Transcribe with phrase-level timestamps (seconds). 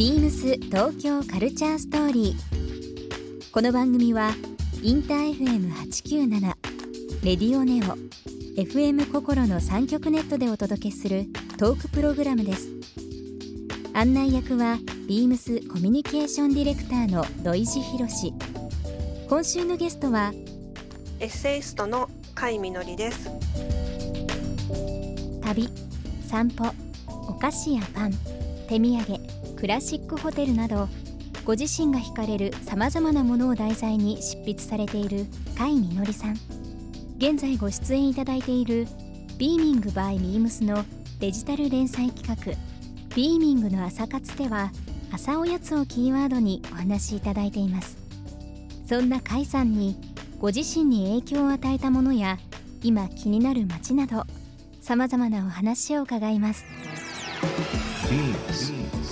[0.00, 3.50] ビームス東京カルチャーストーリー。
[3.52, 4.30] この番組は
[4.82, 6.40] インター FM897
[7.22, 7.98] レディオネオ
[8.58, 11.26] FM 心の三極ネットでお届けする
[11.58, 12.70] トークプログラムです。
[13.92, 18.32] 案内役はビームスコミュニケーションディレクターの土井博志。
[19.28, 20.32] 今週のゲストは
[21.18, 23.28] エッセイストの甲斐みのりです
[25.42, 25.68] 旅
[26.26, 26.72] 散歩
[27.28, 28.12] お菓子やパン
[28.66, 29.29] 手土産
[29.60, 30.88] クラシックホテルなど
[31.44, 35.26] ご自身が惹かれるさまざまなものを題材に執筆されている
[35.58, 36.32] 甲斐みのりさん。
[37.18, 38.86] 現在ご出演いただいている
[39.36, 40.82] 「ビーミングバイミームスの
[41.18, 42.56] デジタル連載企画
[43.14, 44.72] 「ビーミングの朝活」では
[45.12, 47.98] 朝おやつをキーワードにお話しいただいています。
[48.88, 49.94] そんな甲斐さんに
[50.38, 52.38] ご自身に影響を与えたものや
[52.82, 54.24] 今気になる街など
[54.80, 56.64] さまざまなお話を伺います。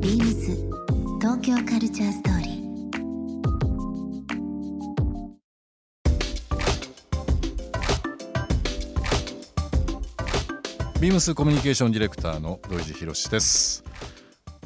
[0.00, 0.56] ビームス
[1.20, 2.50] 東京カルチャーストーリー。
[11.00, 13.84] ビームスコミュニケーションディレクターの土井博です。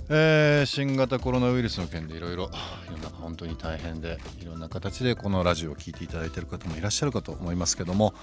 [0.09, 2.49] えー、新型コロナウイルスの件でいろいろ
[2.87, 8.15] 世の中本当に大変でいろんな形でこのラジオを聴いていただいている方もいらっしゃるかと思いますけども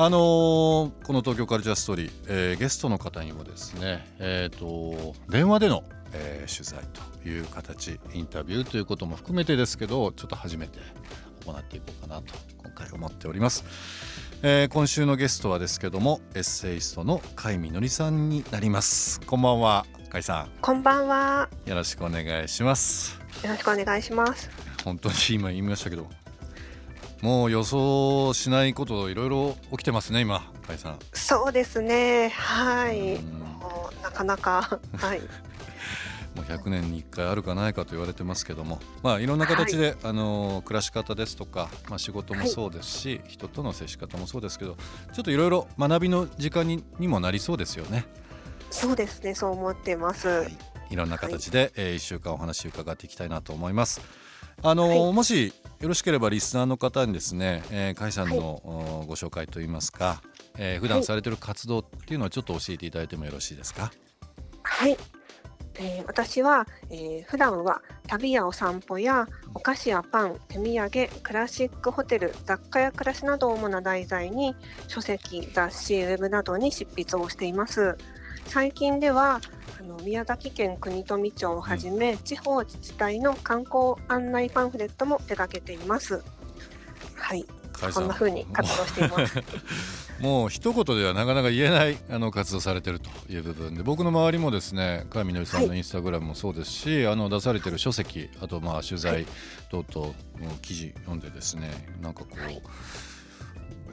[0.00, 5.82] あのー、この東京カルチャーストーリー、えー、ゲストの方にもですね、えーと、電話での、
[6.12, 6.84] えー、取材
[7.22, 10.78] という形インタビューということも含めてですけどちょっと初めて
[11.44, 13.64] 行っていこうかなと今回思っております。
[14.42, 19.20] えー、今週のゲストはですけどもエッセイストの甲斐みのりさんになります。
[19.22, 20.50] こんばんは甲斐さん。
[20.60, 21.48] こんばんは。
[21.66, 23.18] よろしくお願いします。
[23.42, 24.48] よろしくお願いします。
[24.84, 26.06] 本当に今言いましたけど
[27.20, 30.98] もう予想しないこといろいろ起きてますね今甲斐さん。
[31.12, 32.28] そうですね。
[32.28, 33.18] はい。
[34.02, 35.20] なかなかはい
[36.38, 44.76] もう100年に1回あるかないかと言われてますけども、まあ、いろんな形で、はい、あの暮らし方ですとか、まあ、仕事もそうですし、はい、人との接し方もそうですけど
[45.12, 48.06] ちょっといろいろ学びの時間ににもなりそうですよね。
[48.70, 50.56] そうですねそう思ってます、はい、
[50.90, 50.96] い。
[50.96, 54.00] ろんな形で、はい、えー、1週間お話伺っていきたいなと思います。
[54.62, 60.22] あの、はい、もしよろしければリスナーの方にですね、えー、甲斐さんの、はい、ご紹介といいますか、
[60.56, 63.90] えー、普段されてる活動っていうのはちょっと教えていただいてもよろしいですか？
[64.62, 64.96] はい、
[65.78, 74.54] えー、私は、えー、普段は旅やお散歩やお菓子やパン手土産クラシックホテル雑貨や暮らしなどを主な題材に
[74.88, 77.96] 書籍雑誌ウェブなどに執筆をしています。
[78.46, 79.40] 最近では
[79.78, 86.22] あの宮崎県国富町をはじめ、うん、地方自治体の観光案内パンフレットも手掛けています。
[87.14, 89.42] はいこんな風に活動しています。
[90.20, 99.26] もう一言ではなかなか言えない あの活動されてるという部分で僕の周りもですね甲斐みのりさんのインスタグラムもそうですし、はい、あの出されてる書籍あとまあ取材
[99.70, 100.08] 等々
[100.40, 102.62] の記事読んでですねなんかこう、はい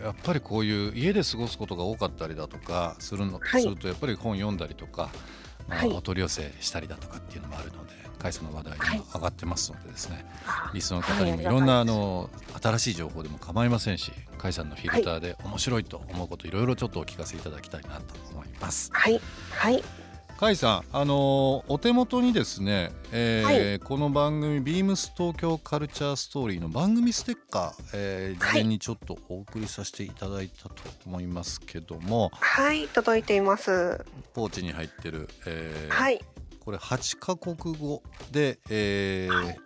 [0.03, 5.09] やっぱりこういう家で過ごすことが多かったりだとかするの、はい、するとやっぱり本読んだりとか、
[5.67, 7.93] まあ、お取り寄せしたりだとかっていうのもあるので
[8.25, 18.89] 会社の話題に上がってますのでですね、はい、リスナーの方にもいろんなあの新しい情報でも構いませんし甲斐さんのフィルターで面白いと思うこといろいろちょっとお聞かせいただきたいなと思います。
[18.93, 19.21] はい、
[19.51, 19.83] はい。
[20.37, 30.75] 甲斐さん、あのお手元にですね、えー、はい、この番組「ビームス東京カルチャーストーリー」の番組ステッカー、えー、事前にちょっとお送りさせていただいたと
[31.05, 32.31] 思いますけども。
[32.33, 34.03] はい届いています。
[34.33, 36.19] ポーチに入ってる、えー、はい
[36.65, 38.01] これ8カ国語
[38.31, 39.57] で、えー、はい、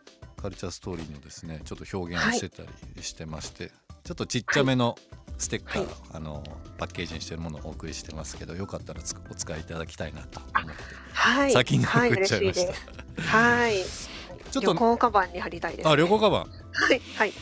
[0.41, 2.63] カルチャーストーリーのですねちょっと表現をしてた
[2.95, 3.71] りしてまして、はい、
[4.03, 4.95] ちょっとちっちゃめの
[5.37, 6.43] ステッカー、はい、あの
[6.77, 8.99] パッケージにしてるものをお送りしてますけどよかったら
[9.31, 13.21] お使いいただきたいなと思って、はい、先に送っちゃいました。
[13.21, 13.75] はい、
[14.51, 16.41] ちょっと旅行カバンに貼りたいです、ね、あ旅行カバン。
[16.41, 17.01] はい。
[17.15, 17.33] はい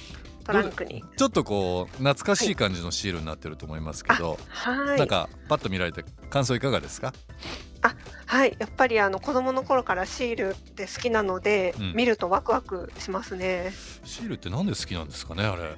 [0.48, 1.04] トランクに。
[1.18, 7.14] ちょっとこう懐かしい感じのシールになってると思いますけど、はい、なんかパッと見られて感想いかがですか？
[7.82, 7.94] あ
[8.26, 8.56] はい。
[8.58, 13.72] やっぱりあの子供の頃からシールって好きなので、うん、見るとワクワクしますね。
[14.04, 15.76] シールってなんで好きなんですかねあれ。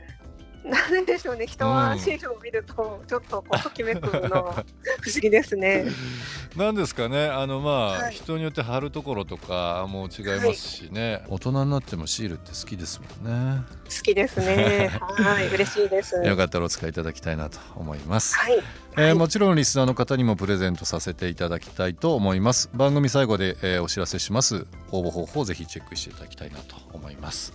[0.63, 1.48] なんでしょうね。
[1.48, 4.54] 人はシールを見るとちょっとこうときめくの。
[5.01, 5.86] 不思議ですね。
[6.56, 7.28] なんですかね。
[7.28, 8.13] あのまあ、はい。
[8.13, 13.62] 人によって貼るところとかも違いますしね、大人になってもシールって好きですもんね。
[13.86, 14.90] 好きですね。
[15.00, 15.48] はい。
[15.48, 16.16] 嬉しいです。
[16.25, 18.54] よかったらお使いいただきたいなと思います、はい。
[18.54, 19.13] えーはい。
[19.13, 22.69] もちろんリスナーの方にもプレゼントさせていただきたいと思います。
[22.74, 24.66] 番組最後で、えーお知らせします。
[24.92, 27.54] 応募方法をぜひチェックしていただきたいなと思います、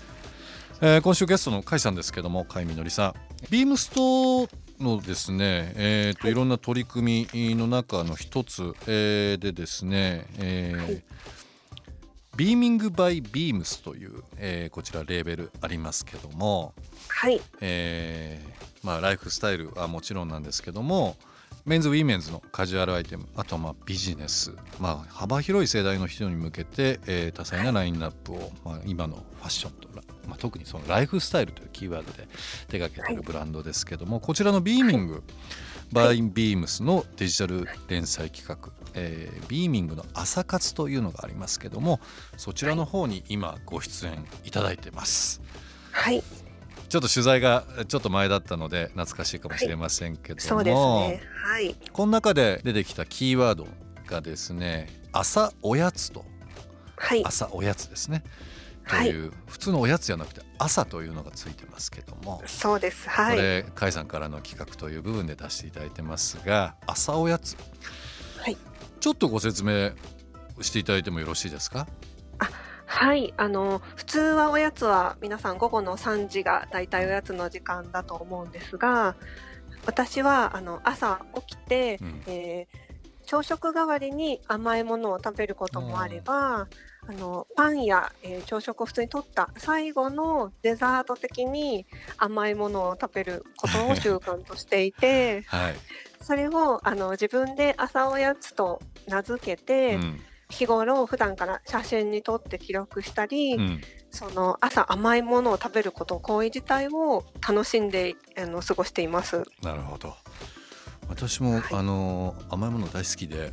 [0.81, 3.15] えー今週ゲストの甲斐さんですけども甲斐みのりさん。
[3.51, 4.49] ビームスと
[4.81, 11.03] のですね、えーとはい、いろんな取り組みの中の一つ、えーでですね、えーはい
[12.37, 16.75] ビーミングバイビームスという、えーこちらレーベルありますけども、
[17.07, 17.41] はい。
[17.61, 21.17] えーまあ、ライフスタイルはもちろんなんですけども
[21.67, 29.89] メンズウィメンズのカジュアルアイテムあとはまあビジネス、まあ、幅広い世代の人に向けて、えー多彩なラインナップを、まあ、今のファッションと、
[30.29, 32.29] まあ、特にそのライフスタイルというキーワードで
[32.69, 33.17] 手掛けてい。
[33.17, 35.23] るブランドですけども、こちらのビーミング
[35.91, 42.01] バイビームスのデジタル連載企画、えービーミングの朝活というのがありますけども
[42.37, 45.41] そちらの方に今ご出演いただいてます。
[45.93, 46.23] はい。
[46.89, 51.23] ちょっと取材がちょっと前だったので懐かしいかもしれませんけども、そうですね。
[51.35, 51.75] はい。
[51.93, 53.67] この中で出てきたキーワード
[54.07, 56.25] がですね朝おやつと
[56.97, 57.25] はい。
[57.25, 58.23] 朝おやつですね
[58.87, 63.09] とはいいう、普通のおやつじゃなくて朝というのがついてますけども、そうです。
[63.09, 63.37] はい。
[63.37, 67.57] これ甲斐さんからの企画という部分で出していただいてますが朝おやつ
[68.39, 68.57] はい。
[69.01, 69.93] ちょっとご説明
[70.61, 71.89] していただいてもよろしいですか？
[72.95, 79.17] はい、あの普通はおやつは皆さん午後の3時がだいたいおやつの時間だと思うんですが
[79.85, 82.23] 私はあの朝起きて、うん。
[82.27, 82.85] えー
[83.27, 86.69] 朝食代わりに甘いものを食べることもあれば
[87.09, 91.87] あのパンや、えー朝食を普通に取った最後のデザート的に
[92.19, 95.75] 甘いものを食べることを習慣としていて はい、
[96.21, 100.21] それをあの自分で朝おやつと名付けて、うん
[100.51, 103.81] 日頃普段から写真に撮って記録したり、うん。
[104.11, 109.43] その朝甘いものを食べること行為自体を楽しんであの過ごしています。
[109.63, 110.15] なるほど。
[111.09, 111.63] 私も、はい。
[111.73, 113.51] あの甘いもの大好きで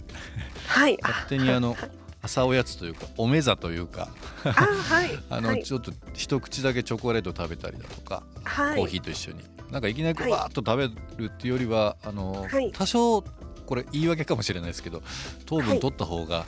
[0.67, 0.97] はい。
[1.01, 1.91] 勝手にあのはい
[2.23, 4.09] 朝おやつというかおめざというか
[4.43, 5.09] あはい。
[5.31, 5.63] あの、はい。
[5.63, 8.75] ちょっと一口だけチョコレート食べたりだとか、はい。
[8.75, 9.43] コーヒーと一緒に。
[9.71, 10.31] なんかいきなりこうはい。
[10.33, 12.71] バーッと食べるっていうよりはあの、はい。
[12.71, 13.23] 多少
[13.71, 15.01] これ言い訳かもしれないですけど
[15.45, 16.45] 糖分取った方が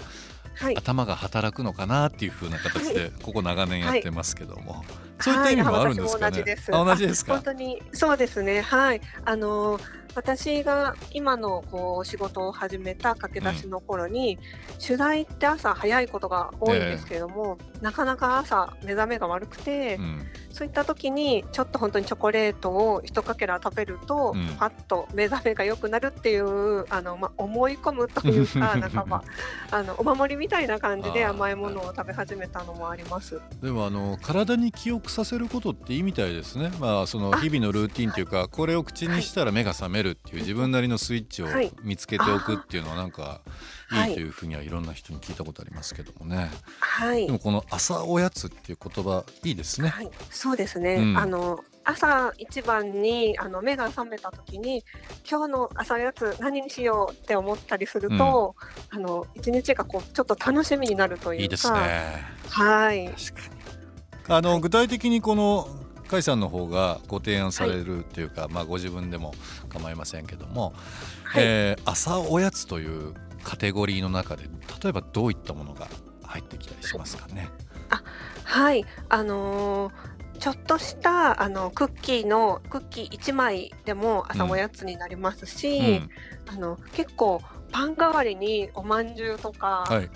[0.55, 0.77] はい。
[0.77, 4.83] 頭が働くのかなっていう風な形でここ長年やってますけども、
[5.19, 6.31] そういったはい意味もあるんですかね。
[6.31, 7.33] 同じですあ同じですか？
[7.33, 7.43] 本。
[7.43, 8.61] 当にそうですね。
[8.61, 9.01] はい。
[9.25, 9.79] あの
[10.15, 14.37] 私が今のこう仕事を始めた駆け出しの頃に、
[14.79, 20.25] 取材って朝早いことが多いんですけれども、なかなか朝目覚めが悪くて、うん。
[20.51, 24.55] そういった時にちょっと本当にチョコレートを一かけら食べると、うん。
[24.59, 29.23] パッと目覚めが良くなるっていうあの、まあ、思い込むというか なんか、ま
[29.71, 33.41] あ、あのお守りみたいな感じで甘いものを食べ始めたのもあります。
[33.61, 36.71] でもあの体に記憶させることっていいみたいですね。
[36.79, 41.71] まあそのあ日々のルーティンというかこれを口にしたら目が覚めるっていう自分なりのスイッチをはい。
[41.81, 43.41] 見つけておくっていうのはなんか
[43.87, 44.09] はい。
[44.09, 46.51] いいというふうにはいろんな人に聞いたことありますけどもね。
[46.79, 47.25] はい。
[47.25, 49.89] でもこの朝おやつっていう言葉いいですね。
[49.89, 51.17] はい、そうですね、うん。
[51.17, 54.83] あの朝一番にあの目が覚めた時に
[55.29, 58.55] 今日の朝やつ何にしようって思ったりすると、
[58.89, 61.43] あの一日がこうちょっと楽しみになるというか。
[61.43, 62.25] いいですね。
[62.49, 63.09] はい。
[64.29, 65.67] あの、具体的にこの
[66.13, 69.33] 甲斐さんの方がご提案されるっていうか、まあご自分でも
[69.67, 70.73] 構いませんけども、
[71.23, 74.43] はい、えー朝おやつというカテゴリーの中で
[74.83, 75.87] 例えばどういったものが
[76.21, 77.49] 入ってきたりしますかね？
[78.43, 79.93] はい、あのー
[80.39, 86.09] ちょっとしたあのクッキーのクッキー1枚でも朝おやつになりますし、うん、
[86.47, 87.41] あの結構
[87.71, 90.09] パン代わりにおまんじゅうとか、はい。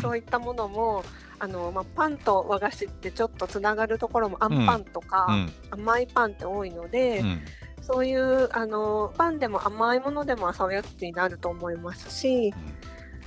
[0.00, 1.04] そういったものも
[1.38, 7.40] あの、まあ、パンと和菓子ってちょっとつながるところもあんパンとか、うん、甘いパンって多いので、うん、
[7.82, 12.54] そういうあのパンでも甘いものでも朝おやつになると思いますし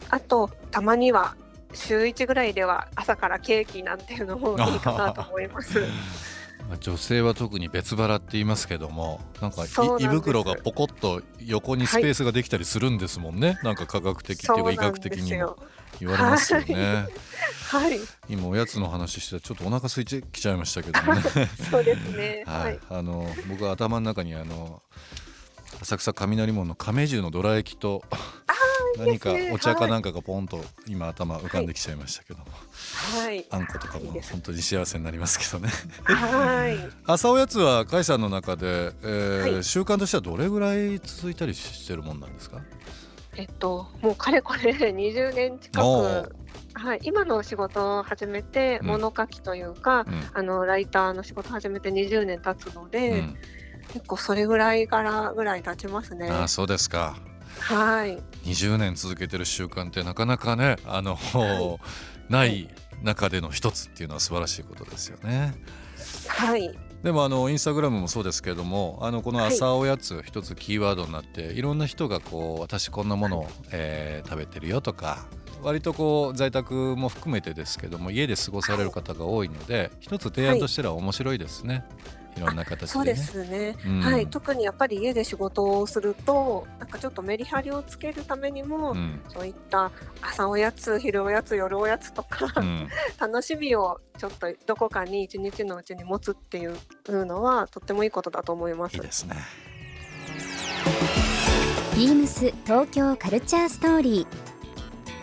[0.09, 1.35] あとたまには
[1.73, 5.81] 週1ぐらいでは朝からケーキなんていうのもいいかなと思います。
[6.67, 9.65] まあ女性は特に別腹って言いますけどもなんか
[10.00, 15.57] 胃袋がポコッと横にスペースができたりするんですもんね、なんか科学的っていうか医学的にも
[16.00, 17.07] 言われますよね。
[17.69, 21.21] はい、今おやつの話してちょっとお腹空いてきちゃいましたけどもね。
[21.69, 22.43] そうですね。
[22.45, 22.75] は はい。
[22.75, 24.81] い、あの僕は頭の中にあの
[25.81, 28.03] 浅草雷門の亀十のどら焼きと
[28.98, 32.39] 何かお茶かなんかがポンと今頭浮かんできちゃいましたけど。
[32.39, 32.46] も、
[33.22, 33.46] はい。
[33.50, 35.70] あんことかも本当に幸せになりますけどね。
[36.04, 36.77] はい。
[37.06, 39.63] 朝おやつは甲斐さんの中で、えーはい。
[39.63, 42.62] 習慣としてはどれぐらい続いたりしてるもんなんですか？
[43.36, 46.36] えっと、もうかれこれ 20年近く、
[46.74, 48.88] はい、今の仕事を始めて、うん。
[48.88, 50.24] 物書きというか、うん。
[50.34, 53.38] あのライターの仕事始めて20年経つので、うん。
[53.94, 56.30] 結構それぐらいからぐらい経ちますね。
[56.30, 57.16] ああそうですか
[57.59, 61.17] はい、20年続けてる習慣ってなかなかねあの、
[62.29, 62.69] ない
[63.03, 65.53] 中での一つっていうのは素晴らしいことですよね。
[66.27, 75.27] はい、でもあのインスタグラムもそうですけれどもあのこの朝おやつ一つキーワードになって、い、ろんな人がこう私こんなものを、えー食べてるよとか
[75.61, 81.83] 割とこう在宅も含めてですけども家で過ごされる方が多いので、一つ提案としては面白いですね、
[82.37, 82.87] い、ろんな形でね。
[82.87, 83.75] そうですね。
[83.85, 92.87] うんはい、特にやっぱり家で仕事をすると、なんかちょっとメリハリをつけるためにも、うんそういった朝おやつ、昼おやつ、夜おやつとか、うん
[93.19, 96.75] 楽しみをちょっとどこかに一日のうちに持つっていう
[97.25, 98.95] のはとってもいいことだと思います。
[98.95, 99.35] いいですね。
[101.95, 104.47] ビームス東京カルチャーストーリー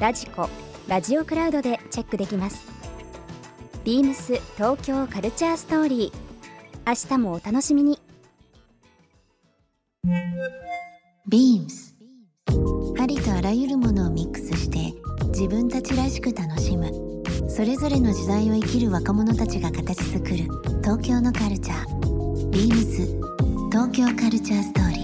[0.00, 0.48] ラジコ
[0.88, 2.66] ラジオクラウドでチェックできます。
[3.84, 6.24] ビームス東京カルチャーストーリー。
[6.86, 8.00] 明日もお楽しみに。
[11.30, 11.94] Beams
[13.00, 14.92] ありとあらゆるものをミックスして
[15.28, 16.90] 自分たちらしく楽しむ。
[17.48, 20.36] それぞれの時代を生きる若者たちが形作る
[20.82, 25.03] 東京のカルチャー Beams 東京カルチャーストーリー。